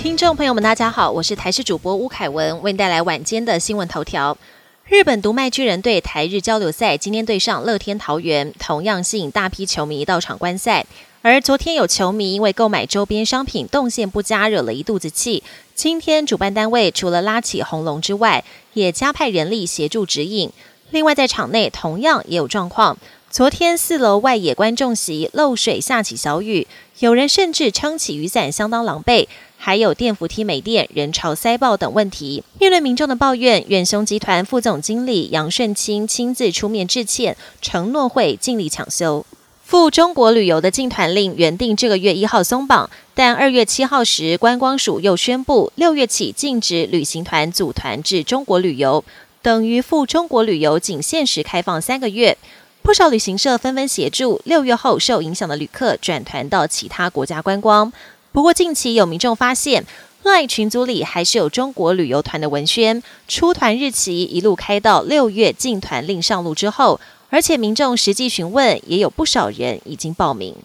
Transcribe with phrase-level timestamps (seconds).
[0.00, 4.38] 听众朋友们，大家好，我是台视主播吴凯文，为您带来晚间的新闻头条。
[4.86, 10.86] 日本独卖巨人队台日交流赛今天对上乐天桃园，同样吸引大批球迷到场观赛。
[11.20, 15.42] 而昨天有球迷因为购买周边商品动线不佳，惹了一肚子气。
[15.74, 18.44] 今天主办单位除了拉起红龙之外，
[18.74, 20.52] 也加派人力协助指引。
[20.90, 22.96] 另外在场内同样也有状况。
[23.30, 26.66] 昨天四楼外野观众席漏水，下起小雨，
[27.00, 29.28] 有人甚至撑起雨伞，相当狼狈。
[29.58, 32.42] 还有电扶梯没电、人潮塞爆等问题。
[32.58, 39.26] 面对民众的抱怨，远雄集团副总经理杨顺清亲自出面致歉，承诺会尽力抢修。
[39.62, 49.04] 赴中国旅游的禁团令原定这个月一号松绑，但二月七号时，观光署又宣布六月起禁止旅行团组团至中国旅游，
[49.42, 52.38] 等于赴中国旅游仅限时开放三个月。
[52.88, 57.92] 不少旅行社纷纷协助六月后受影响的旅客转团到其他国家观光。
[58.32, 59.84] 不过近期有民众发现，
[60.22, 66.98] 赖群组里还是有中国旅游团的文宣，出团日期一路开到六月禁团令上路之后。
[67.28, 70.56] 而且民众实际询问，也有不少人已经报名。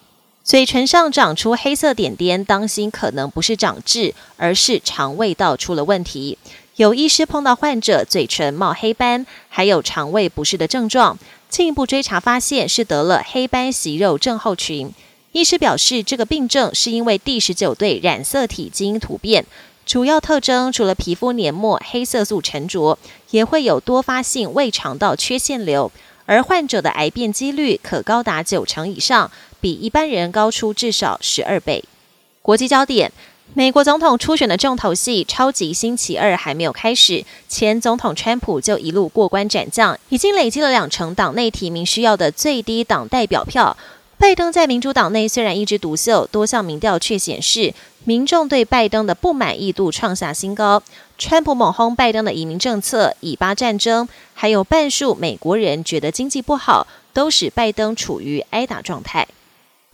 [0.42, 6.38] 嘴唇上长出黑色点点，当心可能不是长痣，而是肠胃道出了问题。
[6.76, 11.16] 有医师碰到患者嘴唇冒黑斑，还有肠胃不适的症状，
[11.48, 14.92] 进一步追查发现是得了黑斑息肉症候群。
[15.30, 19.46] 医师表示，这个病症是因为第十九对染色体基因突变，
[19.86, 22.98] 主要特征除了皮肤黏膜黑色素沉着，
[23.30, 25.92] 也会有多发性胃肠道缺陷瘤。
[26.26, 29.30] 而患者的癌变几率可高达九成以上，
[29.60, 31.84] 比一般人高出至少十二倍。
[32.42, 33.12] 国际焦点：
[33.52, 43.76] 美国总统初选的重头戏——超级星期二还没有开始，前总统川普就一路过关斩将，已经累积了两成党内提名需要的最低党代表票。
[44.16, 47.72] 拜登在民主党内虽然一枝独秀，多项民调却显示
[48.04, 50.82] 民众对拜登的不满意度创下新高。
[51.16, 59.28] 川普猛轰拜登的移民政策、以巴战争，还有半数美国人觉得经济不好，都使拜登处于挨打状态。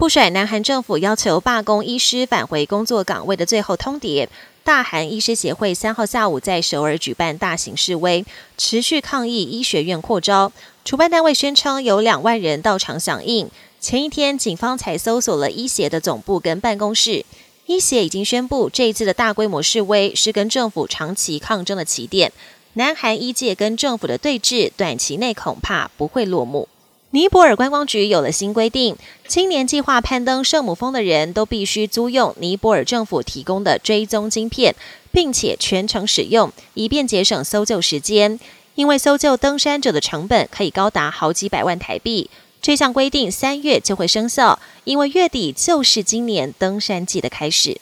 [0.01, 4.27] 不甩南韩政府要求罢工医师返回工作岗位的最后通牒，
[4.65, 8.25] 大韩医师协会三号下午在首尔举办大型示威，
[8.57, 10.51] 持续抗议医学院扩招。
[10.87, 13.51] 主办单位宣称有两万人到场响应。
[13.79, 17.27] 前一天，警方才搜索了医协的总部跟办公室。
[17.67, 22.33] 医协已经宣布，这一次的大规模示威是跟政府长期抗争的起点。
[22.73, 26.69] 南韩医界跟政府的对峙，短期内恐怕不会落幕。
[27.13, 34.77] 尼泊尔观光局有了新规定，今年计划攀登圣母峰的人都必须租用尼泊尔政府提供的追踪晶片，
[35.11, 38.39] 并且全程使用，以便节省搜救时间。
[38.77, 42.31] 因为搜救登山者的成本可以高达好几百万台币。
[42.63, 47.81] 这项规定三月就会生效，因为月底就是今年登山季的开始。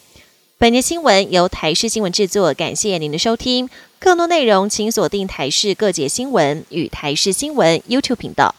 [0.57, 3.69] 本节新闻由台视新闻制作，感谢您的收听。
[4.01, 8.55] 更多内容请锁定台视各节新闻与台视新闻 YouTube 频道。